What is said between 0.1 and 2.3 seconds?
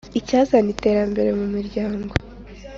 icyazana iterambere mu muryango